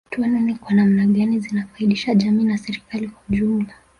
Tuone 0.09 0.39
ni 0.41 0.55
kwa 0.55 0.73
namna 0.73 1.05
gani 1.05 1.39
zinafaidisha 1.39 2.15
jamii 2.15 2.43
na 2.43 2.57
serikali 2.57 3.07
kwa 3.07 3.21
ujumla 3.29 3.73